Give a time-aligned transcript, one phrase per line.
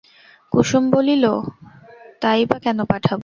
[0.51, 1.25] কুসুম বলিল,
[2.21, 3.19] তাই বা কেন পাঠাব?